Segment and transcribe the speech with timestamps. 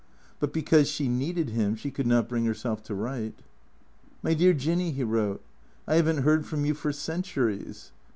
[0.39, 3.43] But because she needed him, she could not bring her self to write."
[4.23, 5.43] My dear Jinny," he wrote,"
[5.87, 7.91] I have n't heard from you for centuries."